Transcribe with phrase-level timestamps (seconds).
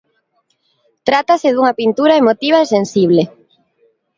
[1.07, 3.23] Trátase dunha pintura emotiva e sensible.